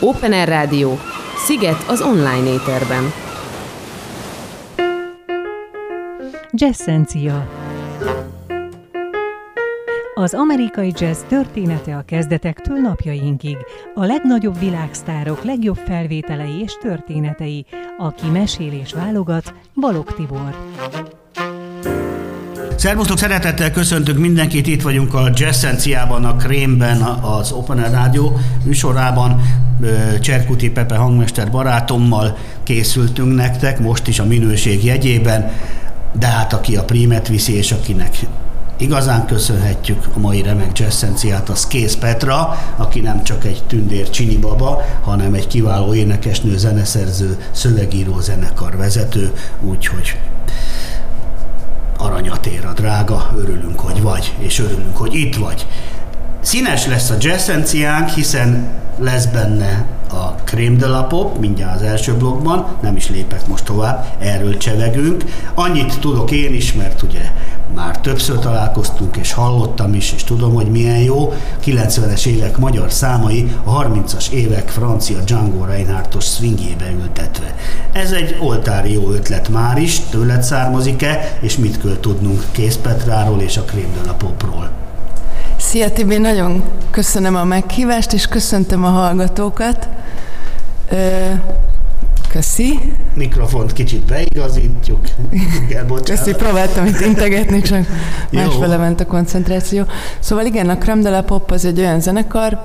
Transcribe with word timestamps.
Open 0.00 0.32
Air 0.32 0.48
Rádió. 0.48 0.98
Sziget 1.36 1.84
az 1.88 2.00
online 2.00 2.52
éterben. 2.52 3.12
Jazzencia. 6.52 7.48
Az 10.14 10.34
amerikai 10.34 10.92
jazz 10.98 11.20
története 11.28 11.96
a 11.96 12.02
kezdetektől 12.06 12.76
napjainkig. 12.76 13.56
A 13.94 14.04
legnagyobb 14.04 14.58
világsztárok 14.58 15.44
legjobb 15.44 15.78
felvételei 15.86 16.60
és 16.62 16.72
történetei. 16.80 17.66
Aki 17.98 18.26
mesél 18.26 18.72
és 18.72 18.92
válogat, 18.92 19.54
Balog 19.74 20.14
Tibor. 20.14 20.56
Szervusztok, 22.76 23.18
szeretettel 23.18 23.70
köszöntök 23.70 24.18
mindenkit, 24.18 24.66
itt 24.66 24.82
vagyunk 24.82 25.14
a 25.14 25.30
Jazzenciában, 25.34 26.24
a 26.24 26.36
Krémben, 26.36 27.02
az 27.22 27.52
Open 27.52 27.78
Air 27.78 27.90
Rádió 27.90 28.38
műsorában. 28.64 29.40
Cserkuti 30.20 30.70
Pepe 30.70 30.96
hangmester 30.96 31.50
barátommal 31.50 32.36
készültünk 32.62 33.34
nektek, 33.34 33.78
most 33.78 34.06
is 34.06 34.18
a 34.18 34.24
minőség 34.24 34.84
jegyében, 34.84 35.50
de 36.18 36.26
hát 36.26 36.52
aki 36.52 36.76
a 36.76 36.84
prímet 36.84 37.28
viszi, 37.28 37.56
és 37.56 37.72
akinek 37.72 38.26
igazán 38.76 39.26
köszönhetjük 39.26 40.06
a 40.14 40.18
mai 40.18 40.42
remek 40.42 40.78
jazzenciát, 40.78 41.48
az 41.48 41.66
Kész 41.66 41.94
Petra, 41.94 42.58
aki 42.76 43.00
nem 43.00 43.22
csak 43.22 43.44
egy 43.44 43.62
tündér 43.66 44.10
csini 44.10 44.36
baba, 44.36 44.82
hanem 45.02 45.34
egy 45.34 45.46
kiváló 45.46 45.94
énekesnő, 45.94 46.56
zeneszerző, 46.56 47.36
szövegíró, 47.50 48.20
zenekar 48.20 48.76
vezető, 48.76 49.32
úgyhogy 49.60 50.18
aranyat 51.98 52.46
ér 52.46 52.64
a 52.64 52.72
drága, 52.72 53.32
örülünk, 53.36 53.80
hogy 53.80 54.02
vagy, 54.02 54.34
és 54.38 54.58
örülünk, 54.58 54.96
hogy 54.96 55.14
itt 55.14 55.36
vagy. 55.36 55.66
Színes 56.40 56.86
lesz 56.86 57.10
a 57.10 57.16
jazzenciánk, 57.20 58.08
hiszen 58.08 58.68
lesz 58.98 59.26
benne 59.26 59.84
a 60.10 60.34
Crème 60.44 60.76
de 60.78 60.86
la 60.86 61.04
Pop, 61.04 61.38
mindjárt 61.38 61.74
az 61.74 61.82
első 61.82 62.14
blogban, 62.14 62.66
nem 62.82 62.96
is 62.96 63.08
lépek 63.08 63.46
most 63.46 63.64
tovább, 63.64 64.06
erről 64.18 64.56
csevegünk. 64.56 65.24
Annyit 65.54 66.00
tudok 66.00 66.30
én 66.30 66.54
is, 66.54 66.72
mert 66.72 67.02
ugye 67.02 67.32
már 67.74 68.00
többször 68.00 68.38
találkoztunk, 68.38 69.16
és 69.16 69.32
hallottam 69.32 69.94
is, 69.94 70.12
és 70.12 70.24
tudom, 70.24 70.54
hogy 70.54 70.70
milyen 70.70 70.98
jó. 70.98 71.32
90-es 71.64 72.26
évek 72.26 72.56
magyar 72.56 72.92
számai 72.92 73.56
a 73.64 73.82
30-as 73.82 74.30
évek 74.30 74.68
francia 74.68 75.18
Django 75.20 75.64
Reinhardtos 75.64 76.24
swingjébe 76.24 76.90
ültetve. 76.90 77.54
Ez 77.92 78.12
egy 78.12 78.36
oltári 78.40 78.92
jó 78.92 79.10
ötlet 79.10 79.48
már 79.48 79.78
is, 79.78 80.00
tőled 80.00 80.42
származik-e, 80.42 81.38
és 81.40 81.56
mit 81.56 81.80
kell 81.80 81.96
tudnunk 82.00 82.44
Kész 82.50 82.76
Petráról 82.76 83.40
és 83.40 83.56
a 83.56 83.64
Crème 83.64 84.00
de 84.02 84.06
la 84.06 84.14
Popról? 84.14 84.75
Szia 85.66 85.90
Tibi, 85.90 86.18
nagyon 86.18 86.62
köszönöm 86.90 87.36
a 87.36 87.44
meghívást, 87.44 88.12
és 88.12 88.26
köszöntöm 88.26 88.84
a 88.84 88.88
hallgatókat. 88.88 89.88
Köszi. 92.28 92.78
Mikrofont 93.14 93.72
kicsit 93.72 94.04
beigazítjuk. 94.04 95.00
Igen, 95.66 95.86
bocsánat. 95.86 96.24
Köszi, 96.24 96.34
próbáltam 96.36 96.86
itt 96.86 97.00
integetni, 97.00 97.60
csak 97.60 97.86
másfele 98.32 98.76
ment 98.76 99.00
a 99.00 99.06
koncentráció. 99.06 99.84
Szóval 100.18 100.44
igen, 100.44 100.68
a 100.68 100.78
Creme 100.78 101.02
de 101.02 101.10
la 101.10 101.22
Pop 101.22 101.50
az 101.50 101.64
egy 101.64 101.78
olyan 101.78 102.00
zenekar, 102.00 102.60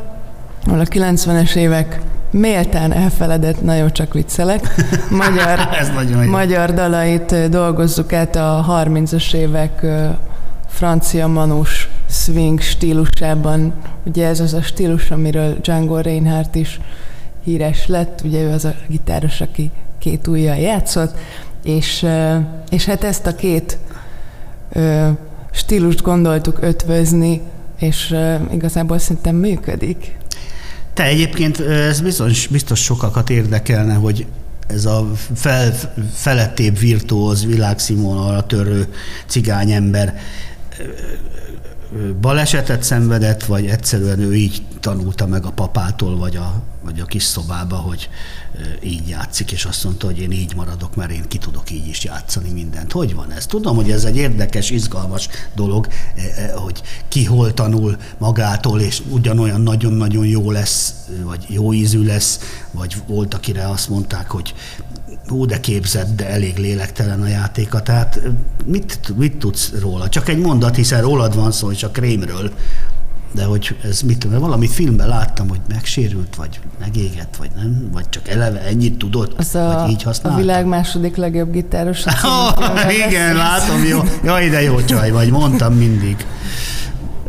ahol 0.66 0.80
a 0.80 0.86
90-es 0.86 1.56
évek 1.56 2.02
méltán 2.32 2.94
elfeledett, 2.94 3.62
nagyon 3.62 3.92
csak 3.92 4.14
viccelek, 4.14 4.76
magyar, 5.26 5.70
Ez 5.80 5.90
nagyon 5.90 6.26
magyar 6.26 6.74
dalait 6.74 7.50
dolgozzuk 7.50 8.14
át 8.14 8.36
a 8.36 8.66
30-as 8.70 9.34
évek 9.34 9.86
francia 10.68 11.28
manus 11.28 11.90
swing 12.12 12.62
stílusában. 12.62 13.74
Ugye 14.04 14.28
ez 14.28 14.40
az 14.40 14.54
a 14.54 14.62
stílus, 14.62 15.12
amiről 15.12 15.58
Django 15.62 16.00
Reinhardt 16.00 16.56
is 16.56 16.80
híres 17.44 17.88
lett, 17.88 18.22
ugye 18.24 18.42
ő 18.42 18.52
az 18.52 18.66
a 18.66 18.76
gitáros, 18.88 19.42
aki 19.42 19.72
két 20.00 20.28
ujjal 20.28 20.56
játszott, 20.56 21.18
és, 21.64 22.06
és 22.70 22.86
hát 22.86 23.04
ezt 23.04 23.28
a 23.28 23.36
két 23.36 23.78
stílust 25.52 26.02
gondoltuk 26.02 26.58
ötvözni, 26.62 27.42
és 27.80 28.16
igazából 28.54 29.00
szerintem 29.00 29.36
működik. 29.36 30.18
Te 30.94 31.04
egyébként 31.04 31.60
ez 31.60 32.02
biztos, 32.02 32.48
biztos 32.48 32.80
sokakat 32.84 33.30
érdekelne, 33.30 33.94
hogy 33.94 34.26
ez 34.68 34.86
a 34.86 35.12
fel, 35.36 35.74
felettébb 36.14 36.80
virtuóz, 36.80 37.46
világszínvonalra 37.46 38.46
törő 38.46 38.88
cigányember 39.26 40.20
balesetet 42.22 42.84
szenvedett, 42.84 43.44
vagy 43.44 43.66
egyszerűen 43.66 44.20
ő 44.20 44.36
így 44.36 44.62
tanulta 44.80 45.28
meg 45.28 45.46
a 45.46 45.52
papától, 45.52 46.18
vagy 46.18 46.36
a, 46.36 46.62
vagy 46.84 47.00
a 47.00 47.06
kis 47.06 47.24
szobába, 47.24 47.76
hogy 47.76 48.10
így 48.84 49.08
játszik, 49.08 49.52
és 49.52 49.66
azt 49.66 49.84
mondta, 49.84 50.06
hogy 50.06 50.20
én 50.20 50.32
így 50.32 50.56
maradok, 50.56 50.96
mert 50.96 51.12
én 51.12 51.24
ki 51.28 51.38
tudok 51.38 51.72
így 51.72 51.88
is 51.88 52.04
játszani 52.04 52.50
mindent. 52.50 52.92
Hogy 52.92 53.16
van 53.16 53.32
ez? 53.32 53.46
Tudom, 53.46 53.76
hogy 53.76 53.92
ez 53.92 54.04
egy 54.04 54.18
érdekes, 54.18 54.70
izgalmas 54.70 55.28
dolog, 55.56 55.88
hogy 56.56 56.82
ki 57.08 57.26
hol 57.26 57.54
tanul 57.54 57.98
magától, 58.18 58.82
és 58.82 59.02
ugyanolyan 59.10 59.62
nagyon-nagyon 59.62 60.26
jó 60.26 60.52
lesz, 60.52 60.94
vagy 61.24 61.46
jó 61.48 61.74
ízű 61.74 62.06
lesz, 62.06 62.40
vagy 62.72 62.96
volt, 63.08 63.34
akire 63.34 63.70
azt 63.70 63.90
mondták, 63.90 64.30
hogy 64.30 64.54
ó, 65.32 65.46
de 65.46 65.60
képzett, 65.60 66.16
de 66.16 66.30
elég 66.30 66.58
lélektelen 66.58 67.22
a 67.22 67.28
játéka. 67.28 67.82
Tehát 67.82 68.22
mit, 68.66 69.14
mit 69.18 69.38
tudsz 69.38 69.72
róla? 69.80 70.10
Csak 70.10 70.30
egy 70.30 70.38
mondat, 70.38 70.76
hiszen 70.76 71.02
rólad 71.02 71.36
van 71.36 71.52
szó, 71.52 71.72
és 71.72 71.84
a 71.84 71.90
krémről. 71.90 72.52
De 73.34 73.44
hogy 73.44 73.76
ez 73.84 74.02
mit 74.02 74.18
tudom, 74.18 74.40
valamit 74.40 74.72
filmben 74.72 75.08
láttam, 75.08 75.50
hogy 75.50 75.60
megsérült, 75.70 76.36
vagy 76.36 76.60
megégett, 76.80 77.36
vagy 77.36 77.50
nem, 77.56 77.90
vagy 77.92 78.10
csak 78.10 78.28
eleve 78.28 78.62
ennyit 78.62 78.98
tudott, 78.98 79.40
az 79.40 79.56
a, 79.56 79.80
vagy 79.82 79.90
így 79.90 80.04
használta. 80.04 80.38
A 80.38 80.42
világ 80.42 80.66
második 80.66 81.16
legjobb 81.16 81.52
gitáros. 81.52 82.06
oh, 82.06 82.94
igen, 83.08 83.36
látom, 83.36 83.84
jó. 83.84 84.00
Jaj, 84.24 84.50
de 84.50 84.62
jó 84.62 84.84
csaj 84.84 85.12
vagy, 85.12 85.32
mondtam 85.32 85.74
mindig. 85.74 86.26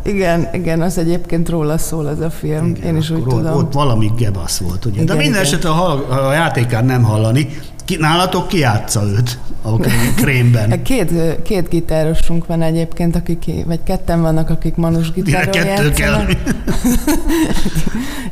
Igen, 0.05 0.47
igen, 0.53 0.81
az 0.81 0.97
egyébként 0.97 1.49
róla 1.49 1.77
szól 1.77 2.05
az 2.05 2.19
a 2.19 2.29
film, 2.29 2.65
igen, 2.65 2.83
én 2.83 2.97
is 2.97 3.09
úgy 3.09 3.23
tudom. 3.23 3.55
Ott 3.55 3.73
valami 3.73 4.11
gebasz 4.17 4.57
volt, 4.57 4.85
ugye. 4.85 5.01
Igen, 5.01 5.05
De 5.05 5.23
minden 5.23 5.41
esetre 5.41 5.69
a, 5.69 6.27
a 6.27 6.33
játékán 6.33 6.85
nem 6.85 7.03
hallani, 7.03 7.49
ki, 7.85 7.97
nálatok 7.99 8.47
ki 8.47 8.57
játsza 8.57 9.03
őt 9.03 9.39
a 9.61 9.77
krémben? 10.15 10.81
Két, 10.83 11.11
két 11.43 11.69
gitárosunk 11.69 12.45
van 12.45 12.61
egyébként, 12.61 13.15
akik, 13.15 13.45
vagy 13.65 13.79
ketten 13.83 14.21
vannak, 14.21 14.49
akik 14.49 14.75
manus 14.75 15.11
gitárral 15.11 15.65
játszanak. 15.65 15.93
Kell. 15.93 16.23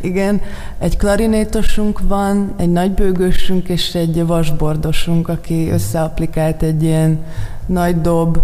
Igen, 0.01 0.41
egy 0.79 0.97
klarinétosunk 0.97 1.99
van, 2.07 2.53
egy 2.57 2.71
nagybőgősünk 2.71 3.69
és 3.69 3.95
egy 3.95 4.25
vasbordosunk, 4.25 5.27
aki 5.27 5.69
összeapplikált 5.69 6.63
egy 6.63 6.83
ilyen 6.83 7.19
nagy 7.65 8.01
dob 8.01 8.37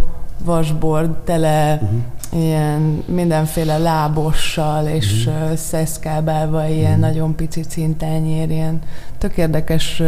vasbord 0.44 1.10
tele 1.10 1.74
uh-huh. 1.74 2.44
ilyen 2.44 3.04
mindenféle 3.06 3.78
lábossal 3.78 4.88
és 4.88 5.28
uh-huh. 5.28 5.56
szeszkábálva, 5.56 6.68
ilyen 6.68 6.86
uh-huh. 6.86 7.06
nagyon 7.06 7.36
pici 7.36 7.62
cintányér, 7.62 8.50
ilyen 8.50 8.80
tök 9.18 9.38
érdekes 9.38 10.02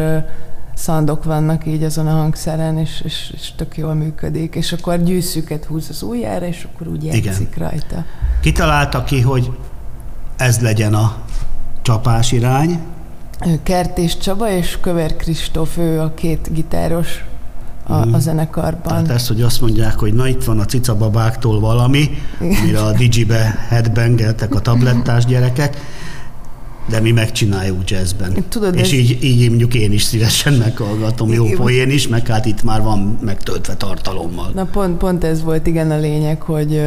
szandok 0.79 1.23
vannak 1.23 1.65
így 1.65 1.83
azon 1.83 2.07
a 2.07 2.11
hangszeren, 2.11 2.77
és, 2.77 3.01
és, 3.05 3.31
és 3.35 3.51
tök 3.55 3.77
jól 3.77 3.93
működik, 3.93 4.55
és 4.55 4.71
akkor 4.71 5.03
gyűszüket 5.03 5.65
húz 5.65 5.87
az 5.89 6.01
ujjára, 6.01 6.45
és 6.45 6.67
akkor 6.73 6.87
úgy 6.87 7.03
játszik 7.03 7.53
Igen. 7.55 7.69
rajta. 7.69 8.05
Kitalálta 8.41 9.03
ki, 9.03 9.21
hogy 9.21 9.51
ez 10.37 10.59
legyen 10.59 10.93
a 10.93 11.15
csapás 11.81 12.31
irány? 12.31 12.79
Kertés 13.63 14.17
Csaba 14.17 14.51
és 14.51 14.77
Köver 14.81 15.15
Kristóf, 15.15 15.77
ő 15.77 15.99
a 15.99 16.13
két 16.13 16.53
gitáros 16.53 17.23
a, 17.83 17.93
a 17.93 18.05
mhm. 18.05 18.17
zenekarban. 18.17 18.81
Tehát 18.81 19.09
ezt, 19.09 19.27
hogy 19.27 19.41
azt 19.41 19.61
mondják, 19.61 19.99
hogy 19.99 20.13
na 20.13 20.27
itt 20.27 20.43
van 20.43 20.59
a 20.59 20.65
cicababáktól 20.65 21.59
valami, 21.59 22.09
mire 22.39 22.81
a 22.81 22.91
Digibe 22.91 23.65
headbangeltek 23.67 24.55
a 24.55 24.59
tablettás 24.59 25.25
gyerekek, 25.25 25.77
de 26.89 26.99
mi 26.99 27.11
megcsináljuk 27.11 27.89
jazzben. 27.89 28.33
Tudod, 28.49 28.75
és 28.75 28.81
ez... 28.81 28.93
így, 28.93 29.23
így 29.23 29.49
mondjuk 29.49 29.73
én 29.73 29.91
is 29.91 30.03
szívesen 30.03 30.53
meghallgatom, 30.53 31.33
jó 31.33 31.45
poén 31.45 31.89
is, 31.89 32.07
meg 32.07 32.27
hát 32.27 32.45
itt 32.45 32.63
már 32.63 32.81
van 32.81 33.19
megtöltve 33.21 33.75
tartalommal. 33.75 34.51
Na 34.53 34.65
pont, 34.65 34.97
pont 34.97 35.23
ez 35.23 35.43
volt 35.43 35.67
igen 35.67 35.91
a 35.91 35.97
lényeg, 35.97 36.41
hogy 36.41 36.81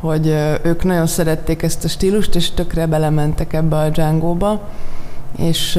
hogy 0.00 0.26
ők 0.62 0.84
nagyon 0.84 1.06
szerették 1.06 1.62
ezt 1.62 1.84
a 1.84 1.88
stílust, 1.88 2.34
és 2.34 2.50
tökre 2.50 2.86
belementek 2.86 3.52
ebbe 3.52 3.76
a 3.76 3.88
Django-ba, 3.88 4.68
és 5.38 5.78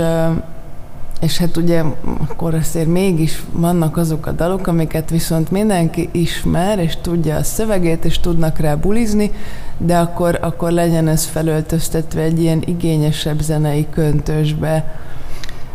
és 1.22 1.38
hát 1.38 1.58
ugye 1.58 1.84
akkor 2.28 2.54
azért 2.54 2.88
mégis 2.88 3.44
vannak 3.52 3.98
azok 3.98 4.26
a 4.26 4.32
dalok, 4.32 4.68
amiket 4.68 5.10
viszont 5.10 5.52
mindenki 5.52 6.10
ismer, 6.12 6.80
és 6.80 6.98
tudja 7.02 7.36
a 7.36 7.44
szövegét, 7.44 8.06
és 8.06 8.20
tudnak 8.20 8.60
rá 8.60 8.76
bulizni, 8.76 9.32
de 9.78 9.98
akkor, 9.98 10.38
akkor 10.42 10.72
legyen 10.72 11.08
ez 11.08 11.26
felöltöztetve 11.26 12.22
egy 12.22 12.42
ilyen 12.42 12.64
igényesebb 12.66 13.42
zenei 13.42 13.88
köntösbe, 13.90 15.00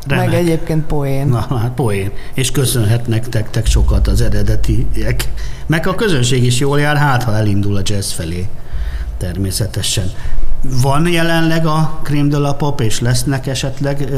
Remek. 0.09 0.27
Meg 0.27 0.39
egyébként 0.39 0.87
poén. 0.87 1.27
Na, 1.27 1.47
hát 1.51 1.73
poén. 1.75 2.11
És 2.35 2.51
köszönhetnek 2.51 3.29
nektek 3.33 3.67
sokat 3.67 4.07
az 4.07 4.21
eredetiek. 4.21 5.29
Meg 5.67 5.87
a 5.87 5.95
közönség 5.95 6.45
is 6.45 6.59
jól 6.59 6.81
jár, 6.81 6.97
hát 6.97 7.23
ha 7.23 7.37
elindul 7.37 7.77
a 7.77 7.81
jazz 7.85 8.13
felé. 8.13 8.49
Természetesen. 9.19 10.11
van 10.83 11.09
jelenleg 11.09 11.67
a 11.67 11.99
Crime 12.03 12.29
de 12.29 12.39
la 12.39 12.55
Pop, 12.55 12.81
és 12.81 13.01
lesznek 13.01 13.47
esetleg 13.47 14.09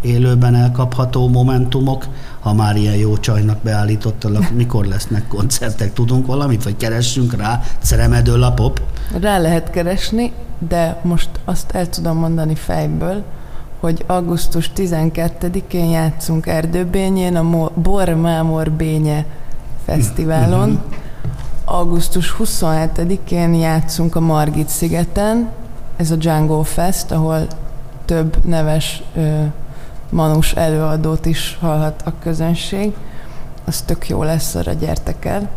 élőben 0.00 0.54
elkapható 0.54 1.28
momentumok, 1.28 2.06
ha 2.40 2.54
már 2.54 2.76
ilyen 2.76 2.94
jó 2.94 3.16
csajnak 3.16 3.58
beállítottalak, 3.62 4.50
mikor 4.56 4.84
lesznek 4.84 5.28
koncertek, 5.28 5.92
tudunk 5.92 6.26
valamit, 6.26 6.64
vagy 6.64 6.76
keressünk 6.76 7.36
rá, 7.36 7.62
Ceremedő 7.82 8.36
la 8.36 8.52
Pop? 8.52 8.80
Rá 9.20 9.38
lehet 9.38 9.70
keresni, 9.70 10.32
de 10.68 11.00
most 11.02 11.28
azt 11.44 11.70
el 11.70 11.88
tudom 11.88 12.16
mondani 12.16 12.54
fejből, 12.54 13.22
hogy 13.80 14.04
augusztus 14.06 14.70
12-én 14.76 15.90
játszunk 15.90 16.46
Erdőbényén 16.46 17.36
a 17.36 17.70
Bor 17.74 18.08
Mámor 18.08 18.70
Bénye 18.70 19.24
fesztiválon. 19.84 20.70
Uh-huh. 20.70 20.94
Augusztus 21.72 22.34
27-én 22.38 23.54
játszunk 23.54 24.16
a 24.16 24.20
Margit 24.20 24.68
szigeten, 24.68 25.50
ez 25.96 26.10
a 26.10 26.16
Django 26.16 26.62
Fest, 26.62 27.10
ahol 27.10 27.46
több 28.04 28.44
neves 28.44 29.02
ö, 29.14 29.42
manus 30.08 30.52
előadót 30.52 31.26
is 31.26 31.58
hallhat 31.60 32.02
a 32.04 32.12
közönség. 32.22 32.92
Az 33.64 33.80
tök 33.80 34.08
jó 34.08 34.22
lesz, 34.22 34.54
arra 34.54 34.72
gyertek 34.72 35.24
el. 35.24 35.50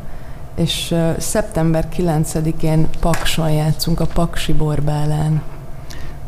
És 0.55 0.91
ö, 0.91 1.11
szeptember 1.17 1.87
9-én 1.97 2.87
Pakson 2.99 3.51
játszunk 3.51 3.99
a 3.99 4.05
Paksi 4.05 4.53
Borbálán. 4.53 5.41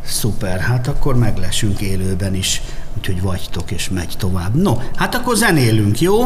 Szuper, 0.06 0.60
hát 0.60 0.88
akkor 0.88 1.18
meglesünk 1.18 1.82
élőben 1.82 2.34
is, 2.34 2.62
úgyhogy 2.97 3.21
vagytok 3.21 3.71
és 3.71 3.89
megy 3.89 4.15
tovább. 4.18 4.56
No, 4.56 4.77
hát 4.95 5.15
akkor 5.15 5.36
zenélünk, 5.36 6.01
jó? 6.01 6.24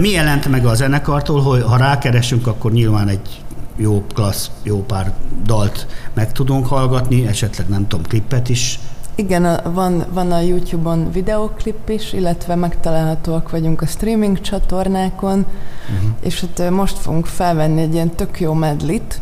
Mi 0.00 0.08
jelent 0.08 0.48
meg 0.48 0.66
a 0.66 0.74
zenekartól, 0.74 1.42
hogy 1.42 1.62
ha 1.62 1.76
rákeresünk, 1.76 2.46
akkor 2.46 2.72
nyilván 2.72 3.08
egy 3.08 3.42
jó 3.76 4.04
klassz, 4.14 4.50
jó 4.62 4.82
pár 4.82 5.12
dalt 5.44 5.86
meg 6.14 6.32
tudunk 6.32 6.66
hallgatni, 6.66 7.26
esetleg 7.26 7.68
nem 7.68 7.86
tudom, 7.86 8.06
klippet 8.06 8.48
is. 8.48 8.78
Igen, 9.14 9.44
a, 9.44 9.72
van, 9.72 10.04
van 10.12 10.32
a 10.32 10.40
YouTube-on 10.40 11.10
videoklip 11.12 11.88
is, 11.88 12.12
illetve 12.12 12.54
megtalálhatóak 12.54 13.50
vagyunk 13.50 13.82
a 13.82 13.86
streaming 13.86 14.40
csatornákon, 14.40 15.38
uh-huh. 15.38 16.10
és 16.20 16.40
hát 16.40 16.70
most 16.70 16.98
fogunk 16.98 17.26
felvenni 17.26 17.80
egy 17.80 17.94
ilyen 17.94 18.10
tök 18.10 18.40
jó 18.40 18.52
medlit, 18.52 19.20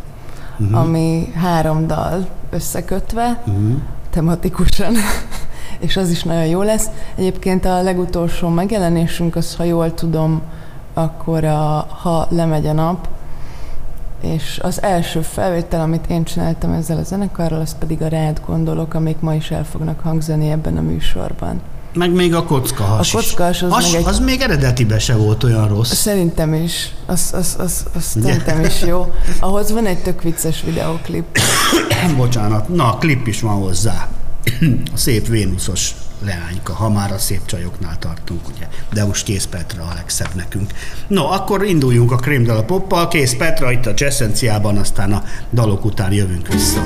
uh-huh. 0.59 0.81
ami 0.81 1.33
három 1.35 1.87
dal 1.87 2.29
összekötve, 2.51 3.43
uh-huh. 3.47 3.77
tematikusan, 4.11 4.95
és 5.79 5.97
az 5.97 6.11
is 6.11 6.23
nagyon 6.23 6.47
jó 6.47 6.63
lesz. 6.63 6.87
Egyébként 7.15 7.65
a 7.65 7.83
legutolsó 7.83 8.49
megjelenésünk, 8.49 9.37
az, 9.37 9.55
ha 9.55 9.65
jól 9.65 9.95
tudom, 9.95 10.43
akkor 10.95 11.45
a 11.45 11.87
Ha 12.03 12.27
lemegy 12.31 12.67
a 12.67 12.73
nap, 12.73 13.09
és 14.21 14.61
az 14.63 14.83
első 14.83 15.21
felvétel, 15.21 15.81
amit 15.81 16.07
én 16.09 16.25
csináltam 16.25 16.73
ezzel 16.73 16.97
a 16.97 17.03
zenekarral, 17.03 17.61
az 17.61 17.77
pedig 17.79 18.03
a 18.03 18.09
rád 18.09 18.41
gondolok, 18.47 18.95
amik 18.95 19.21
ma 19.21 19.35
is 19.35 19.51
el 19.51 19.65
fognak 19.65 20.01
hangzani 20.01 20.51
ebben 20.51 20.77
a 20.77 20.81
műsorban. 20.81 21.61
Meg 21.95 22.13
még 22.13 22.35
a 22.35 22.45
kockahas 22.45 23.15
A 23.15 23.17
kockahas 23.17 23.63
az, 23.63 23.73
az, 23.73 23.93
meg 23.93 24.01
egy... 24.01 24.07
az 24.07 24.19
még 24.19 24.41
eredetibe 24.41 24.99
se 24.99 25.17
volt 25.17 25.45
olyan 25.45 25.69
rossz. 25.69 25.93
Szerintem 25.93 26.55
is. 26.55 26.95
Az, 27.07 27.31
az, 27.35 27.57
az, 27.59 27.85
az 27.95 28.03
szerintem 28.03 28.65
is 28.65 28.83
jó. 28.83 29.13
Ahhoz 29.41 29.73
van 29.73 29.87
egy 29.87 30.03
tök 30.03 30.23
vicces 30.23 30.63
videoklip. 30.63 31.39
Bocsánat. 32.17 32.69
Na, 32.69 32.99
klip 32.99 33.27
is 33.27 33.41
van 33.41 33.55
hozzá. 33.55 34.09
A 34.95 34.97
szép 34.97 35.29
Vénuszos 35.29 35.95
leányka, 36.25 36.73
ha 36.73 36.91
már 36.91 37.13
a 37.13 37.19
szép 37.19 37.41
csajoknál 37.47 37.99
tartunk, 37.99 38.49
ugye. 38.49 38.69
De 38.93 39.05
most 39.05 39.25
Kész 39.25 39.45
Petra 39.45 39.83
a 39.83 39.95
legszebb 39.95 40.35
nekünk. 40.35 40.73
No, 41.07 41.25
akkor 41.25 41.65
induljunk 41.65 42.13
a 42.13 42.17
Krémdal 42.17 42.57
a 42.57 42.65
poppal. 42.65 43.09
Kész 43.09 43.35
Petra 43.35 43.73
itt 43.73 43.87
a 43.87 43.95
Cseszenciában, 43.95 44.77
aztán 44.77 45.13
a 45.13 45.25
dalok 45.53 45.85
után 45.85 46.13
jövünk 46.13 46.49
vissza. 46.49 46.85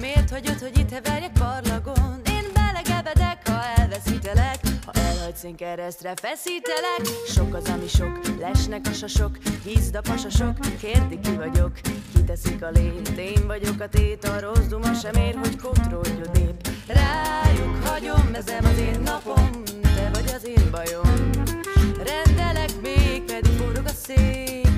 Miért 0.00 0.30
hagyod, 0.30 0.58
hogy 0.58 0.78
itt 0.78 0.90
heverjek 0.90 1.32
parlagon? 1.32 2.20
Én 2.26 2.44
belegebedek, 2.54 3.48
ha 3.48 3.64
elveszítelek. 3.76 4.58
Ha 4.86 4.92
elhagysz, 4.92 5.42
én 5.42 5.56
keresztre 5.56 6.12
feszítelek. 6.16 7.00
Sok 7.28 7.54
az, 7.54 7.68
ami 7.68 7.88
sok, 7.88 8.20
lesnek 8.40 8.86
a 8.86 8.92
sasok 8.92 9.38
Hízd 9.64 9.94
a 9.94 10.00
pasasok, 10.00 10.58
kérdi 10.80 11.20
ki 11.20 11.30
vagyok 11.36 11.72
Kiteszik 12.14 12.62
a 12.62 12.70
lét, 12.70 13.08
én 13.08 13.46
vagyok 13.46 13.80
a 13.80 13.88
tét 13.88 14.24
A 14.24 14.40
rossz 14.40 14.66
duma 14.68 14.94
sem 14.94 15.14
ér, 15.14 15.34
hogy 15.34 15.56
kotródjon 15.56 16.28
nép. 16.34 16.68
Rájuk 16.86 17.84
hagyom, 17.84 18.34
ezem 18.34 18.64
az 18.64 18.78
én 18.78 19.00
napom 19.00 19.50
Te 19.82 20.10
vagy 20.12 20.32
az 20.36 20.46
én 20.46 20.70
bajom. 20.70 21.30
Rendelek 22.04 22.80
még, 22.82 23.22
pedig 23.22 23.52
forog 23.56 23.84
a 23.86 23.92
szél. 24.06 24.71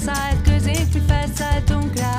felszállt, 0.00 0.42
középső 0.42 1.00
felszálltunk 1.06 1.96
rá. 1.96 2.09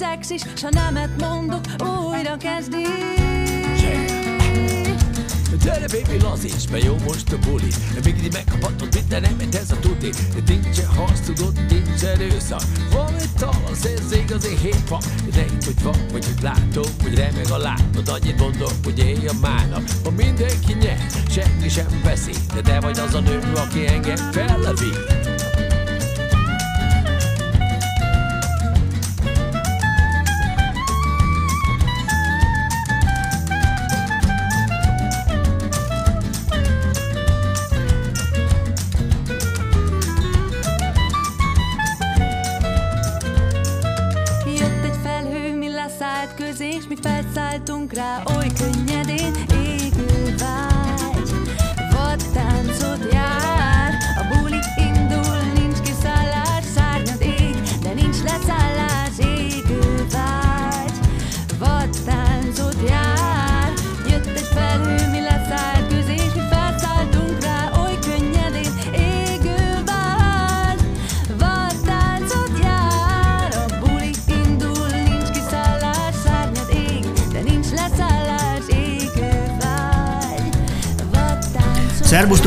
Szexis, 0.00 0.42
s 0.56 0.62
ha 0.62 0.68
nemet 0.70 1.20
mondok, 1.20 1.64
újra 1.78 2.36
kezdi. 2.36 2.82
Gyere 5.62 5.86
baby, 5.92 6.22
lazíts 6.22 6.68
be, 6.70 6.78
jó 6.78 6.96
most 7.06 7.32
a 7.32 7.38
buli. 7.38 7.68
Végig 8.02 8.32
megkaphatod 8.32 8.88
minden, 8.94 9.34
mert 9.38 9.54
ez 9.54 9.70
a 9.70 9.78
tuti. 9.78 10.10
Nincsen 10.46 10.86
harc, 10.86 11.20
tudod, 11.20 11.54
nincs 11.68 12.02
erőszak 12.02 12.62
Van 12.92 13.14
egy 13.18 13.30
talasz, 13.38 13.84
ez 13.84 14.12
igazi 14.12 14.56
hépa 14.62 14.98
De 15.34 15.40
itt, 15.40 15.64
hogy 15.64 15.82
van, 15.82 15.96
vagy 16.12 16.24
hogy 16.24 16.42
látom, 16.42 16.92
hogy 17.02 17.14
remeg 17.14 17.50
a 17.50 17.58
lábad 17.58 18.08
Annyit 18.08 18.38
mondok, 18.38 18.72
hogy 18.84 18.98
élj 18.98 19.26
a 19.26 19.32
mának 19.40 19.82
Ha 20.04 20.10
mindenki 20.10 20.72
nyer, 20.72 21.06
senki 21.30 21.68
sem 21.68 22.00
veszi. 22.04 22.32
De 22.54 22.60
te 22.60 22.80
vagy 22.80 22.98
az 22.98 23.14
a 23.14 23.20
nő, 23.20 23.40
aki 23.54 23.86
engem 23.86 24.16
fellevít 24.16 25.29
felszálltunk 47.90 47.92
rá 47.92 48.22
oly 48.36 48.39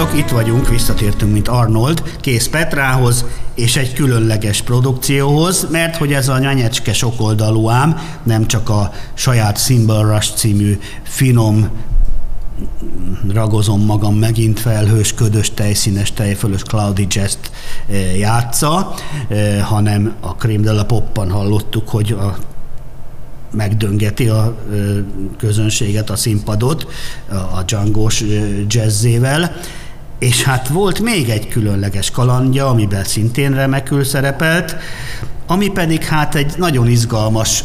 Szerbusztok, 0.04 0.32
itt 0.32 0.38
vagyunk, 0.38 0.70
visszatértünk, 0.70 1.32
mint 1.32 1.48
Arnold, 1.48 2.04
Kész 2.22 2.48
Petrához, 2.48 3.26
és 3.56 3.76
egy 3.76 3.94
különleges 3.94 4.62
produkcióhoz, 4.62 5.68
mert 5.72 5.96
hogy 5.96 6.14
ez 6.14 6.28
a 6.28 6.40
nyanyecske 6.40 6.94
sokoldalú 6.94 7.70
ám, 7.70 8.00
nem 8.24 8.48
csak 8.48 8.70
a 8.70 8.92
saját 9.14 9.58
Symbol 9.58 10.06
Rush 10.06 10.34
című 10.36 10.80
finom 11.04 11.70
ragozom 13.34 13.86
magam 13.86 14.16
megint 14.16 14.60
felhős, 14.60 15.14
ködös, 15.14 15.54
tejszínes, 15.54 16.14
tejfölös 16.14 16.64
Cloudy 16.64 17.08
jazz 17.10 17.36
játsza, 18.18 18.94
eh, 19.28 19.62
hanem 19.62 20.14
a 20.20 20.36
Crème 20.36 20.64
de 20.64 20.72
la 20.72 20.86
Poppan 20.86 21.32
hallottuk, 21.32 21.90
hogy 21.90 22.12
a 22.12 22.38
megdöngeti 23.52 24.28
a 24.28 24.56
ö, 24.72 25.00
közönséget, 25.38 26.10
a 26.10 26.16
színpadot 26.16 26.88
a- 27.30 27.64
ö, 28.22 28.62
jazzével, 28.68 29.56
és 30.20 30.44
hát 30.44 30.68
volt 30.68 31.00
még 31.00 31.30
egy 31.30 31.48
különleges 31.48 32.12
kalandja, 32.12 32.68
amiben 32.68 33.04
szintén 33.04 33.54
remekül 33.54 34.04
szerepelt, 34.04 34.76
ami 35.48 35.70
pedig 35.70 36.04
hát 36.04 36.36
egy 36.36 36.54
nagyon 36.58 36.88
izgalmas 36.88 37.64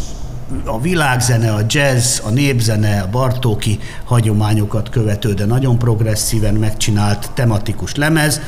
a 0.65 0.81
világzene, 0.81 1.53
a 1.53 1.61
jazz, 1.69 2.19
a 2.25 2.31
népzene, 2.31 3.01
a 3.01 3.11
Bartóki 3.11 3.79
hagyományokat 4.05 4.89
követő, 4.89 5.35
de 5.35 5.45
nagyon 5.45 5.79
progresszíven 5.79 6.55
megcsinált 6.55 7.31
tematikus 7.35 7.95
lemez, 7.95 8.41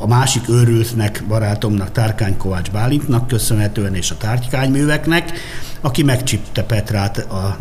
a 0.00 0.06
másik 0.06 0.48
őrültnek, 0.48 1.24
barátomnak, 1.28 1.92
Tárkány 1.92 2.36
Kovács 2.36 2.70
Bálintnak 2.70 3.26
köszönhetően, 3.26 3.94
és 3.94 4.10
a 4.10 4.16
tárgykányműveknek, 4.16 5.32
aki 5.80 6.02
megcsipte 6.02 6.62
Petrát 6.62 7.18
a 7.18 7.56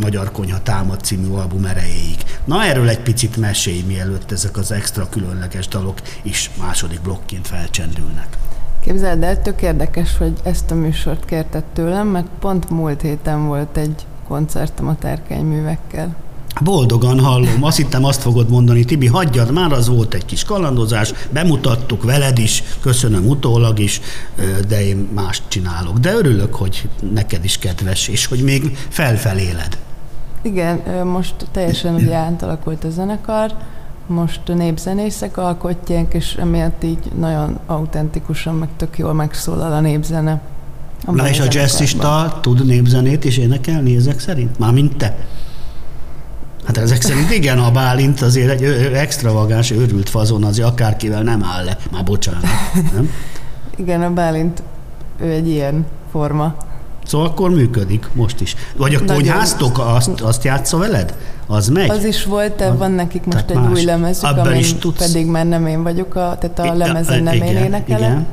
Magyar 0.00 0.32
Konyha 0.32 0.62
Támad 0.62 1.00
című 1.00 1.28
album 1.28 1.64
erejéig. 1.64 2.16
Na 2.44 2.64
erről 2.64 2.88
egy 2.88 3.00
picit 3.00 3.36
mesélj, 3.36 3.82
mielőtt 3.86 4.32
ezek 4.32 4.56
az 4.56 4.72
extra 4.72 5.08
különleges 5.08 5.68
dalok 5.68 5.98
is 6.22 6.50
második 6.58 7.00
blokként 7.00 7.46
felcsendülnek. 7.46 8.36
Képzeld 8.80 9.22
el, 9.22 9.42
tök 9.42 9.62
érdekes, 9.62 10.16
hogy 10.16 10.32
ezt 10.42 10.70
a 10.70 10.74
műsort 10.74 11.24
kérted 11.24 11.64
tőlem, 11.64 12.06
mert 12.06 12.26
pont 12.40 12.70
múlt 12.70 13.00
héten 13.00 13.46
volt 13.46 13.76
egy 13.76 14.06
koncertem 14.28 14.88
a 14.88 14.96
tárkányművekkel. 14.98 16.16
Boldogan 16.60 17.20
hallom, 17.20 17.62
azt 17.64 17.76
hittem 17.76 18.04
azt 18.04 18.20
fogod 18.20 18.48
mondani, 18.48 18.84
Tibi, 18.84 19.06
hagyjad 19.06 19.52
már, 19.52 19.72
az 19.72 19.88
volt 19.88 20.14
egy 20.14 20.24
kis 20.24 20.44
kalandozás, 20.44 21.12
bemutattuk 21.30 22.02
veled 22.02 22.38
is, 22.38 22.62
köszönöm 22.80 23.26
utólag 23.26 23.78
is, 23.78 24.00
de 24.68 24.86
én 24.86 25.08
mást 25.14 25.42
csinálok. 25.48 25.98
De 25.98 26.12
örülök, 26.12 26.54
hogy 26.54 26.88
neked 27.12 27.44
is 27.44 27.58
kedves, 27.58 28.08
és 28.08 28.26
hogy 28.26 28.42
még 28.42 28.76
felfeléled. 28.88 29.78
Igen, 30.42 31.06
most 31.06 31.34
teljesen 31.52 31.94
ugye 31.94 32.14
átalakult 32.14 32.84
a 32.84 32.90
zenekar, 32.90 33.54
most 34.06 34.40
népzenészek 34.46 35.36
alkotják, 35.36 36.14
és 36.14 36.34
emiatt 36.34 36.84
így 36.84 37.10
nagyon 37.18 37.58
autentikusan, 37.66 38.54
meg 38.54 38.68
tök 38.76 38.98
jól 38.98 39.12
megszólal 39.12 39.72
a 39.72 39.80
népzene. 39.80 40.40
Na 41.06 41.28
és 41.28 41.40
a 41.40 41.44
jazzista 41.48 42.38
tud 42.42 42.66
népzenét 42.66 43.24
is 43.24 43.36
énekelni 43.36 43.96
ezek 43.96 44.20
szerint? 44.20 44.58
Mármint 44.58 44.96
te? 44.96 45.16
Hát 46.64 46.76
ezek 46.76 47.02
szerint 47.02 47.30
igen, 47.30 47.58
a 47.58 47.70
Bálint 47.70 48.20
azért 48.20 48.50
egy 48.60 48.62
extravagáns, 48.94 49.70
őrült 49.70 50.08
fazon, 50.08 50.44
azért 50.44 50.68
akárkivel 50.68 51.22
nem 51.22 51.44
áll 51.44 51.64
le. 51.64 51.76
Már 51.92 52.04
bocsánat, 52.04 52.42
nem? 52.94 53.10
Igen, 53.76 54.02
a 54.02 54.10
Bálint, 54.12 54.62
ő 55.20 55.30
egy 55.30 55.48
ilyen 55.48 55.86
forma. 56.10 56.54
Szóval 57.06 57.26
akkor 57.26 57.50
működik 57.50 58.08
most 58.12 58.40
is. 58.40 58.54
Vagy 58.76 58.94
a 58.94 59.00
Nagyon. 59.00 59.14
konyháztok, 59.16 59.78
azt, 59.78 60.20
azt 60.20 60.44
játsza 60.44 60.78
veled? 60.78 61.14
Az 61.46 61.68
megy? 61.68 61.90
Az 61.90 62.04
is 62.04 62.24
volt, 62.24 62.56
de 62.56 62.70
van 62.72 62.90
nekik 62.92 63.24
most 63.24 63.44
Tehát 63.44 63.50
egy 63.64 63.70
más. 63.70 63.78
új 63.78 63.84
lemezük, 63.84 64.24
Abban 64.24 64.46
amin 64.46 64.58
is 64.58 64.74
tudsz. 64.74 64.98
pedig 65.06 65.26
már 65.26 65.46
nem 65.46 65.66
én 65.66 65.82
vagyok, 65.82 66.14
a, 66.14 66.36
tehát 66.40 66.58
a 66.58 66.74
lemezen 66.74 67.22
nem 67.22 67.34
én 67.34 67.42
igen, 67.42 67.64
énekelem. 67.64 68.26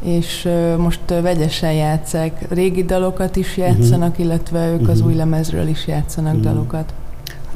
igen. 0.00 0.14
És 0.18 0.48
most 0.78 1.00
vegyesen 1.22 1.72
játszák. 1.72 2.46
Régi 2.50 2.84
dalokat 2.84 3.36
is 3.36 3.56
játszanak, 3.56 4.12
Mhm. 4.16 4.22
illetve 4.22 4.66
ők 4.68 4.88
az 4.88 5.00
új 5.00 5.14
lemezről 5.14 5.66
is 5.66 5.86
játszanak 5.86 6.36
dalokat. 6.40 6.92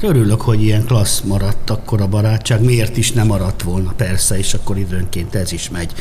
Örülök, 0.01 0.41
hogy 0.41 0.63
ilyen 0.63 0.85
klassz 0.85 1.21
maradt 1.21 1.69
akkor 1.69 2.01
a 2.01 2.07
barátság. 2.07 2.63
Miért 2.63 2.97
is 2.97 3.11
nem 3.11 3.27
maradt 3.27 3.61
volna, 3.61 3.93
persze, 3.95 4.37
és 4.37 4.53
akkor 4.53 4.77
időnként 4.77 5.35
ez 5.35 5.51
is 5.51 5.69
megy. 5.69 5.91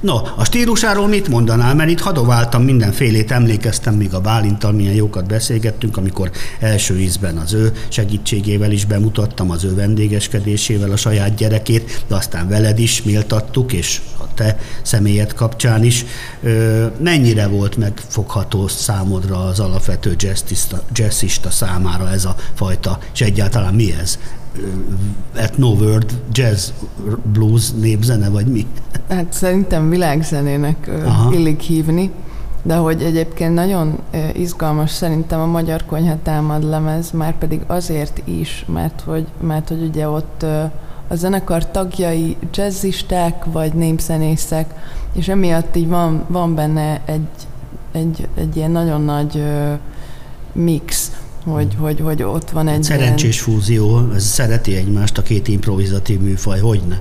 No, 0.00 0.14
a 0.36 0.44
stílusáról 0.44 1.08
mit 1.08 1.28
mondanál? 1.28 1.74
Mert 1.74 1.90
itt 1.90 2.00
hadováltam 2.00 2.62
mindenfélét, 2.62 3.30
emlékeztem 3.30 3.94
még 3.94 4.14
a 4.14 4.20
Bálintal, 4.20 4.72
milyen 4.72 4.94
jókat 4.94 5.26
beszélgettünk, 5.26 5.96
amikor 5.96 6.30
első 6.60 6.98
ízben 7.00 7.36
az 7.36 7.52
ő 7.52 7.72
segítségével 7.88 8.70
is 8.70 8.84
bemutattam, 8.84 9.50
az 9.50 9.64
ő 9.64 9.74
vendégeskedésével 9.74 10.90
a 10.90 10.96
saját 10.96 11.34
gyerekét, 11.34 12.04
de 12.08 12.14
aztán 12.14 12.48
veled 12.48 12.78
is 12.78 13.02
méltattuk, 13.02 13.72
és 13.72 14.00
a 14.30 14.34
te 14.34 14.58
személyed 14.82 15.32
kapcsán 15.32 15.84
is. 15.84 16.04
Mennyire 16.98 17.46
volt 17.46 17.76
megfogható 17.76 18.68
számodra 18.68 19.44
az 19.44 19.60
alapvető 19.60 20.14
jazzista, 20.18 20.82
jazzista 20.92 21.50
számára 21.50 22.10
ez 22.10 22.24
a 22.24 22.36
fajta, 22.54 22.98
és 23.12 23.20
egyáltalán 23.20 23.74
mi 23.74 23.94
ez? 24.00 24.18
Ethno 25.34 25.68
World 25.68 26.20
Jazz 26.32 26.70
Blues 27.32 27.70
népzene, 27.70 28.28
vagy 28.28 28.46
mi? 28.46 28.66
Hát 29.08 29.32
szerintem 29.32 29.88
világzenének 29.88 30.90
Aha. 31.04 31.32
illik 31.32 31.60
hívni, 31.60 32.10
de 32.62 32.74
hogy 32.74 33.02
egyébként 33.02 33.54
nagyon 33.54 33.98
izgalmas 34.34 34.90
szerintem 34.90 35.40
a 35.40 35.46
Magyar 35.46 35.84
Konyha 35.84 36.16
támad 36.22 36.64
lemez, 36.64 37.10
már 37.10 37.38
pedig 37.38 37.60
azért 37.66 38.22
is, 38.24 38.64
mert 38.72 39.02
hogy, 39.06 39.26
mert 39.40 39.68
hogy 39.68 39.82
ugye 39.82 40.08
ott 40.08 40.42
ö, 40.42 40.62
a 41.08 41.14
zenekar 41.14 41.70
tagjai 41.70 42.36
jazzisták 42.52 43.44
vagy 43.44 43.72
népzenészek, 43.72 44.74
és 45.12 45.28
emiatt 45.28 45.76
így 45.76 45.88
van, 45.88 46.24
van 46.28 46.54
benne 46.54 47.00
egy, 47.04 47.28
egy, 47.92 48.28
egy 48.34 48.56
ilyen 48.56 48.70
nagyon 48.70 49.00
nagy 49.00 49.36
ö, 49.36 49.72
mix, 50.52 51.12
hogy, 51.44 51.76
hogy, 51.78 52.00
hogy 52.00 52.22
ott 52.22 52.50
van 52.50 52.68
egy 52.68 52.82
Szerencsés 52.82 53.40
fúzió, 53.40 54.10
ez 54.14 54.24
szereti 54.24 54.76
egymást 54.76 55.18
a 55.18 55.22
két 55.22 55.48
improvizatív 55.48 56.20
műfaj, 56.20 56.60
hogyne? 56.60 57.00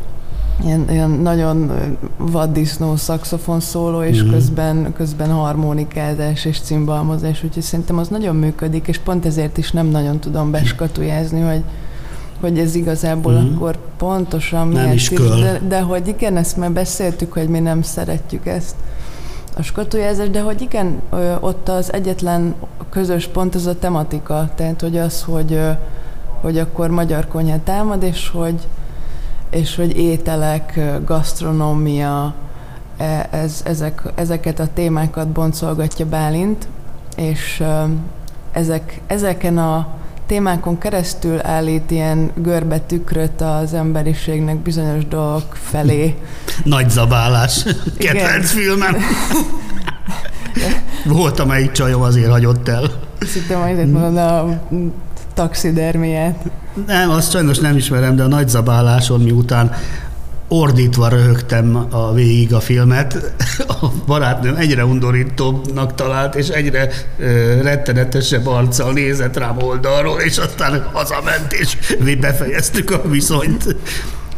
ilyen, 0.63 0.85
ilyen 0.89 1.09
nagyon 1.09 1.71
vaddisznó 2.17 2.95
szaxofon 2.95 3.59
szóló, 3.59 4.03
és 4.03 4.23
mm. 4.23 4.29
közben, 4.29 4.93
közben 4.93 5.31
harmonikázás 5.31 6.45
és 6.45 6.59
cimbalmozás, 6.59 7.43
úgyhogy 7.43 7.63
szerintem 7.63 7.97
az 7.97 8.07
nagyon 8.07 8.35
működik, 8.35 8.87
és 8.87 8.97
pont 8.97 9.25
ezért 9.25 9.57
is 9.57 9.71
nem 9.71 9.87
nagyon 9.87 10.19
tudom 10.19 10.51
beskatujázni, 10.51 11.41
hogy, 11.41 11.63
hogy 12.39 12.59
ez 12.59 12.75
igazából 12.75 13.33
mm. 13.33 13.55
akkor 13.55 13.77
pontosan 13.97 14.67
Nem 14.67 14.81
miért 14.83 14.95
is 14.95 15.09
köl. 15.09 15.39
de, 15.39 15.61
de 15.67 15.81
hogy 15.81 16.07
igen, 16.07 16.37
ezt 16.37 16.57
már 16.57 16.71
beszéltük, 16.71 17.33
hogy 17.33 17.49
mi 17.49 17.59
nem 17.59 17.81
szeretjük 17.81 18.45
ezt. 18.45 18.75
a 19.57 19.61
skatujázást, 19.61 20.31
de 20.31 20.41
hogy 20.41 20.61
igen, 20.61 21.01
ott 21.39 21.69
az 21.69 21.93
egyetlen 21.93 22.55
közös 22.89 23.27
pont 23.27 23.55
az 23.55 23.65
a 23.65 23.79
tematika, 23.79 24.49
tehát 24.55 24.81
hogy 24.81 24.97
az, 24.97 25.23
hogy, 25.23 25.59
hogy 26.41 26.57
akkor 26.57 26.89
magyar 26.89 27.27
konyha 27.27 27.59
támad, 27.63 28.03
és 28.03 28.29
hogy, 28.29 28.67
és 29.49 29.75
hogy 29.75 29.97
ételek, 29.97 30.79
gasztronómia, 31.05 32.33
e, 32.97 33.27
ez, 33.31 33.61
ezek, 33.65 34.03
ezeket 34.15 34.59
a 34.59 34.67
témákat 34.73 35.27
boncolgatja 35.27 36.05
Bálint, 36.05 36.67
és 37.15 37.63
ezek, 38.51 39.01
ezeken 39.07 39.57
a 39.57 39.87
témákon 40.27 40.77
keresztül 40.77 41.39
állít 41.41 41.91
ilyen 41.91 42.31
görbe 42.35 42.79
tükröt 42.79 43.41
az 43.41 43.73
emberiségnek 43.73 44.57
bizonyos 44.57 45.07
dolgok 45.07 45.57
felé. 45.61 46.15
Nagy 46.63 46.89
zabálás. 46.89 47.65
Kedvenc 47.97 48.51
filmem. 48.51 48.95
Volt, 51.05 51.39
amelyik 51.39 51.71
csajom 51.71 52.01
azért 52.01 52.29
hagyott 52.29 52.67
el. 52.67 52.91
Szinte 53.19 53.57
majd 53.57 53.91
mondod 53.91 54.17
a 54.17 54.61
taxidermiát. 55.33 56.45
Nem, 56.87 57.09
azt 57.09 57.31
sajnos 57.31 57.59
nem 57.59 57.75
ismerem, 57.75 58.15
de 58.15 58.23
a 58.23 58.27
nagy 58.27 58.49
zabáláson 58.49 59.21
miután 59.21 59.71
ordítva 60.47 61.07
röhögtem 61.07 61.87
a 61.89 62.13
végig 62.13 62.53
a 62.53 62.59
filmet. 62.59 63.33
A 63.81 63.91
barátnőm 64.05 64.55
egyre 64.55 64.85
undorítóbbnak 64.85 65.95
talált, 65.95 66.35
és 66.35 66.47
egyre 66.47 66.89
ö, 67.17 67.61
rettenetesebb 67.61 68.47
arccal 68.47 68.93
nézett 68.93 69.37
rám 69.37 69.57
oldalról, 69.61 70.19
és 70.19 70.37
aztán 70.37 70.89
hazament, 70.93 71.53
és 71.53 71.77
mi 71.99 72.15
befejeztük 72.15 72.91
a 72.91 73.01
viszonyt. 73.09 73.75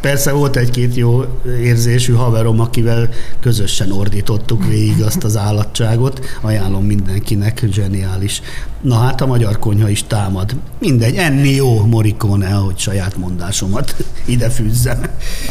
Persze 0.00 0.32
volt 0.32 0.56
egy-két 0.56 0.94
jó 0.94 1.24
érzésű 1.62 2.12
haverom, 2.12 2.60
akivel 2.60 3.08
közösen 3.40 3.92
ordítottuk 3.92 4.66
végig 4.66 5.02
azt 5.02 5.24
az 5.24 5.36
állatságot. 5.36 6.20
Ajánlom 6.40 6.84
mindenkinek, 6.84 7.64
zseniális. 7.70 8.42
Na 8.80 8.94
hát 8.94 9.20
a 9.20 9.26
magyar 9.26 9.58
konyha 9.58 9.88
is 9.88 10.04
támad. 10.06 10.56
Mindegy, 10.78 11.16
enni 11.16 11.50
jó 11.50 11.86
Morikone, 11.86 12.50
hogy 12.50 12.78
saját 12.78 13.16
mondásomat 13.16 13.94
ide 14.24 14.48
fűzzem. 14.48 15.00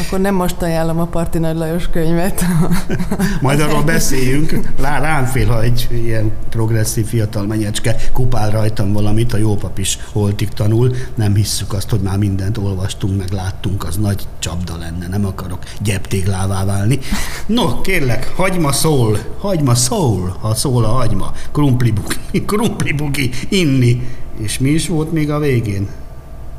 Akkor 0.05 0.19
nem 0.19 0.35
most 0.35 0.61
ajánlom 0.61 0.99
a 0.99 1.05
Parti 1.05 1.37
Nagy 1.37 1.55
Lajos 1.55 1.87
könyvet. 1.87 2.45
Majd 3.41 3.59
arról 3.59 3.83
beszéljünk. 3.83 4.59
Lá, 4.79 4.99
rám 4.99 5.25
fél, 5.25 5.47
ha 5.47 5.61
egy 5.63 5.87
ilyen 5.91 6.31
progresszív 6.49 7.05
fiatal 7.05 7.45
menyecske 7.45 7.95
kupál 8.13 8.51
rajtam 8.51 8.93
valamit, 8.93 9.33
a 9.33 9.37
jópap 9.37 9.77
is 9.77 9.97
holtig 10.11 10.49
tanul. 10.49 10.95
Nem 11.15 11.35
hisszük 11.35 11.73
azt, 11.73 11.89
hogy 11.89 12.01
már 12.01 12.17
mindent 12.17 12.57
olvastunk, 12.57 13.17
meg 13.17 13.31
láttunk, 13.31 13.83
az 13.83 13.95
nagy 13.95 14.27
csapda 14.39 14.77
lenne, 14.77 15.07
nem 15.07 15.25
akarok 15.25 15.63
gyeptéglává 15.81 16.65
válni. 16.65 16.99
No, 17.45 17.81
kérlek, 17.81 18.33
hagyma 18.35 18.71
szól, 18.71 19.17
hagyma 19.39 19.75
szól, 19.75 20.37
ha 20.39 20.55
szól 20.55 20.83
a 20.83 20.87
hagyma, 20.87 21.31
krumplibuki, 21.51 22.17
krumplibuki, 22.47 23.29
inni. 23.49 24.07
És 24.39 24.59
mi 24.59 24.69
is 24.69 24.87
volt 24.87 25.11
még 25.11 25.31
a 25.31 25.39
végén? 25.39 25.87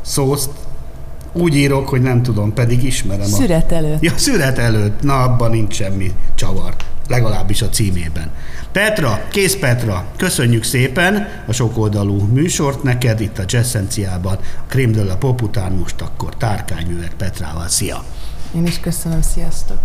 Szószt, 0.03 0.51
úgy 1.33 1.57
írok, 1.57 1.88
hogy 1.88 2.03
nem 2.03 2.23
tudom, 2.23 2.55
pedig 2.55 2.83
ismerem. 2.83 3.27
Szüret 3.27 3.73
előtt. 3.73 4.03
Ja, 4.03 4.12
szüret 4.17 4.59
előtt. 4.59 5.03
Na, 5.03 5.23
abban 5.23 5.51
nincs 5.51 5.75
semmi 5.75 6.12
csavar. 6.35 6.75
Legalábbis 7.09 7.62
a 7.62 7.68
címében. 7.68 8.31
Petra, 8.73 9.21
kész 9.31 9.57
Petra, 9.57 10.07
köszönjük 10.16 10.62
szépen 10.62 11.29
a 11.47 11.53
sokoldalú 11.53 12.27
műsort 12.33 12.83
neked 12.83 13.21
itt 13.21 13.38
a 13.38 13.44
Jazzenciában. 13.47 14.35
A 14.35 14.66
Krém 14.68 15.09
a 15.11 15.16
Pop 15.16 15.42
után 15.42 15.73
most 15.73 16.01
akkor 16.01 16.37
tárkányművek 16.37 17.12
Petrával. 17.14 17.68
Szia! 17.68 18.05
Én 18.55 18.66
is 18.66 18.81
köszönöm, 18.81 19.23
sziasztok! 19.23 19.79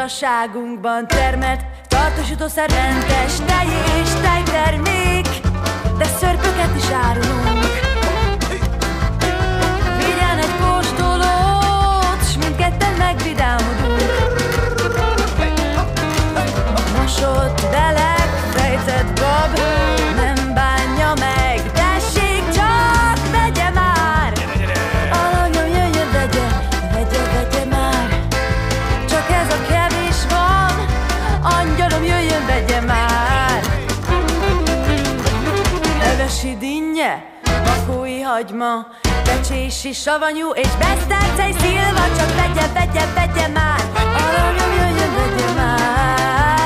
gazdaságunkban 0.00 1.06
termelt 1.06 1.60
tartósítószer 1.88 2.70
mentes 2.70 3.36
tej 3.36 3.66
és 4.02 4.08
tejtermék, 4.22 5.26
de 5.98 6.04
szörpöket 6.04 6.76
is 6.76 6.90
árulunk. 6.90 7.64
Vigyen 9.98 10.38
egy 10.38 10.54
kóstolót, 10.60 12.30
s 12.30 12.36
mindketten 12.36 12.94
megvidámodunk. 12.98 14.00
Mosott, 16.96 17.60
delek, 17.60 18.30
fejtett 18.54 19.19
hagyma, 38.30 38.86
becsési, 39.24 39.92
savanyú 39.92 40.50
és 40.50 40.68
besztercei 40.78 41.52
szilva, 41.52 42.04
csak 42.16 42.34
vegye, 42.34 42.66
vegye, 42.72 43.04
vegye 43.14 43.48
már, 43.48 43.80
arra 43.94 44.50
nyomjon, 44.50 45.14
vegye 45.14 45.52
már. 45.54 46.59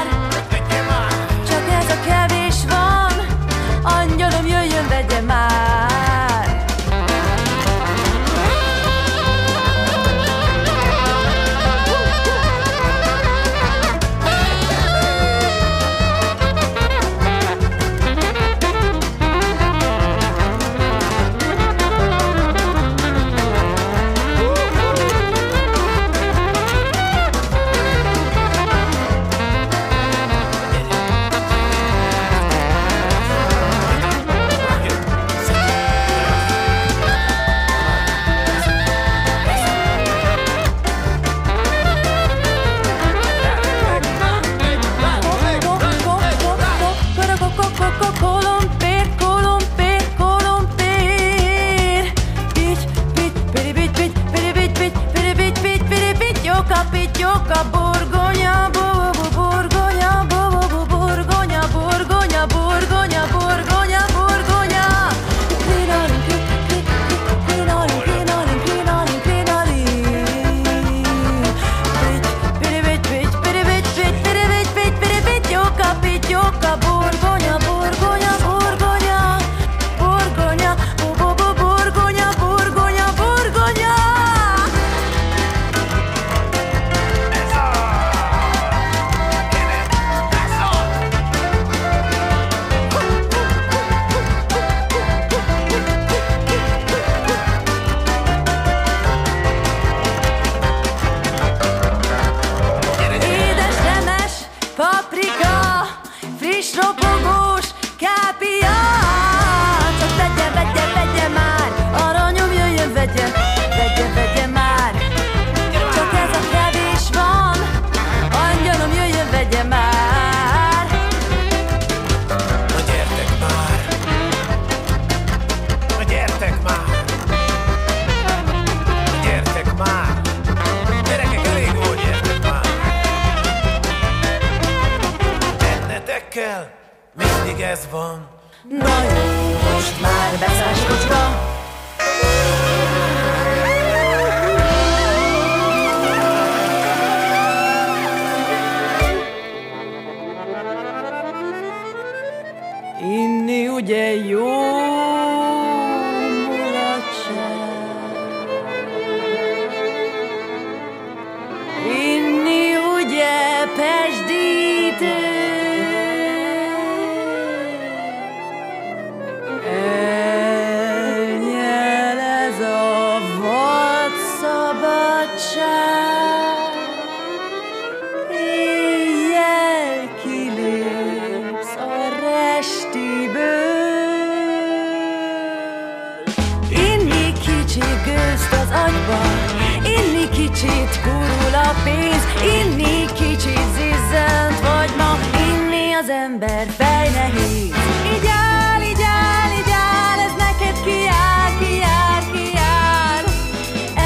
kicsit 190.65 191.01
kurul 191.03 191.55
a 191.55 191.75
pénz, 191.85 192.25
inni 192.59 193.05
kicsit 193.13 193.67
zizzent 193.77 194.61
vagy 194.61 194.93
ma, 194.97 195.19
inni 195.49 195.93
az 195.93 196.09
ember 196.09 196.67
fej 196.79 197.09
nehéz. 197.09 197.75
Így 198.15 198.27
áll, 198.27 198.81
így 198.81 199.03
áll, 199.03 199.51
így 199.59 199.71
áll, 199.71 200.19
ez 200.27 200.35
neked 200.39 200.77
kiáll, 200.85 201.53
kiáll, 201.59 202.23
kiáll. 202.33 203.25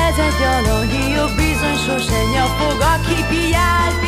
Ez 0.06 0.16
egy 0.26 0.36
gyalog, 0.40 0.88
jobb 1.16 1.34
bizony 1.36 1.78
sose 1.86 2.20
nyapog, 2.34 2.80
aki 2.80 3.18
piál, 3.28 3.90
piál. 4.00 4.07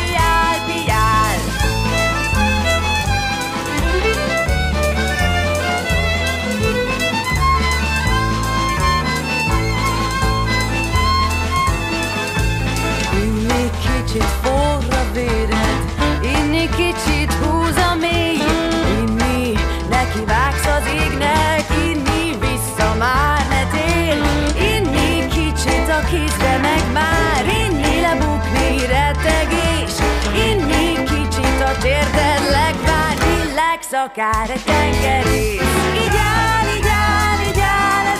akár 34.05 34.49
egy 34.49 34.63
tengerész. 34.63 35.61
Így 36.03 36.15
áll, 36.15 36.67
így 36.77 36.87
áll, 36.87 37.39
így 37.49 37.59
áll, 37.59 38.05
ez. 38.13 38.19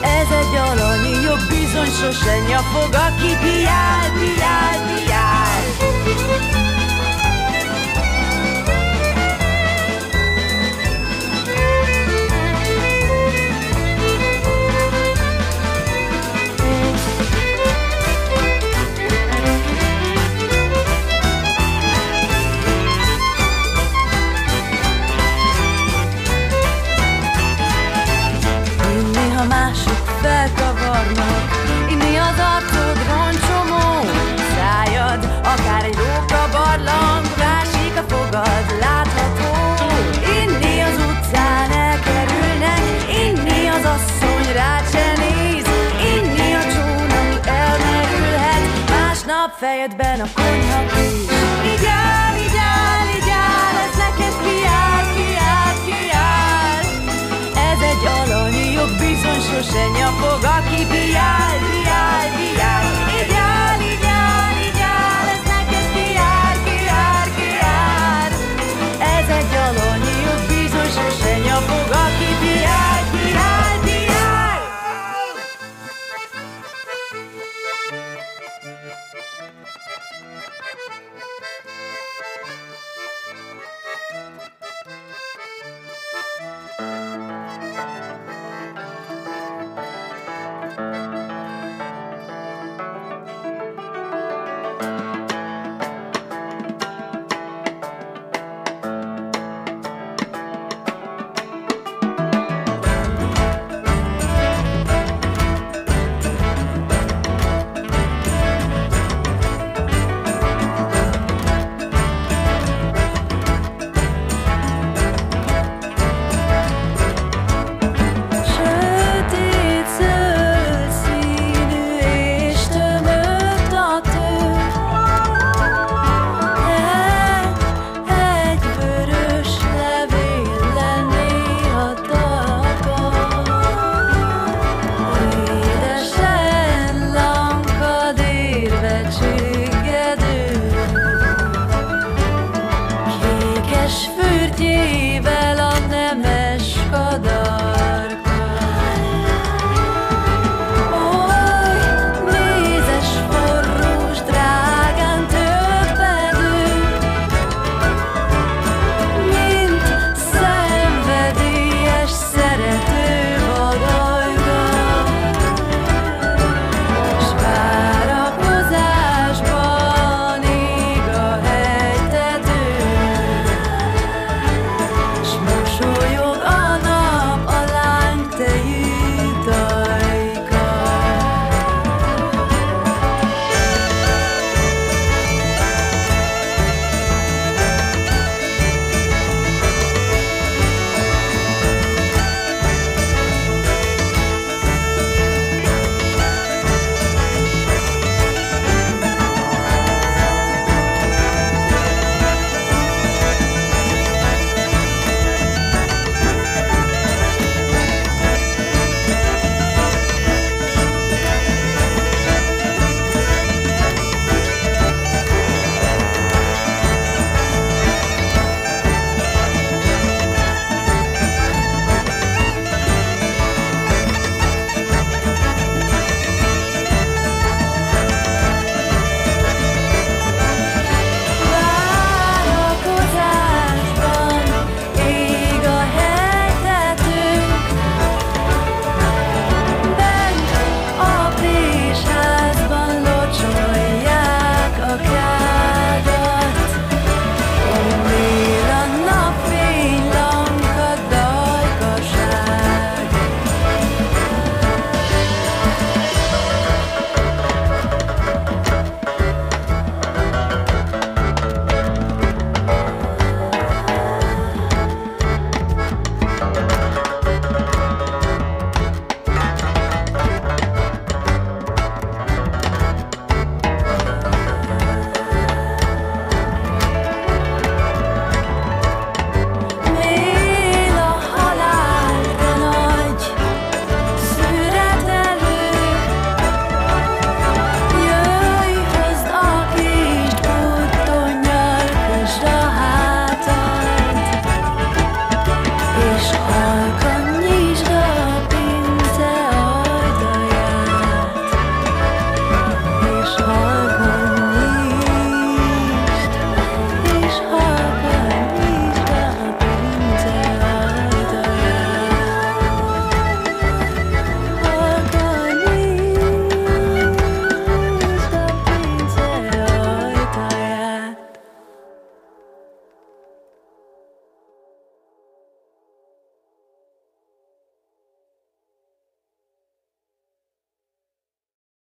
Ez 0.00 0.30
egy 0.40 0.54
alanyi 0.56 1.22
jobb, 1.22 1.48
bizony 1.48 1.90
sose 2.00 2.38
nyafog, 2.48 2.94
aki 2.94 3.32
kiáll, 3.42 4.08
kiáll, 4.18 4.94
kiáll. 4.94 5.11